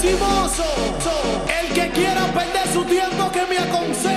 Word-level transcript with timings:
Chimoso, 0.00 0.64
el 1.60 1.74
que 1.74 1.90
quiera 1.90 2.24
perder 2.32 2.66
su 2.72 2.82
tiempo 2.84 3.30
que 3.30 3.44
me 3.44 3.58
aconseje. 3.58 4.09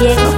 llegó. 0.00 0.29